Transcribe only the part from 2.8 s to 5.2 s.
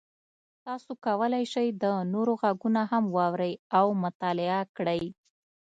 هم واورئ او مطالعه کړئ.